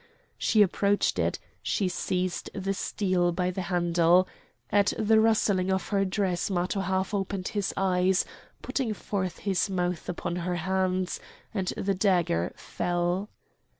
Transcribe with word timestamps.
She 0.39 0.63
approached 0.63 1.19
it; 1.19 1.37
she 1.61 1.87
seized 1.87 2.49
the 2.55 2.73
steel 2.73 3.31
by 3.31 3.51
the 3.51 3.61
handle. 3.61 4.27
At 4.71 4.93
the 4.97 5.19
rustling 5.19 5.69
of 5.71 5.89
her 5.89 6.05
dress 6.05 6.49
Matho 6.49 6.79
half 6.79 7.13
opened 7.13 7.49
his 7.49 7.71
eyes, 7.77 8.25
putting 8.63 8.95
forth 8.95 9.37
his 9.45 9.69
mouth 9.69 10.09
upon 10.09 10.37
her 10.37 10.55
hands, 10.55 11.19
and 11.53 11.67
the 11.77 11.93
dagger 11.93 12.51
fell. 12.55 13.29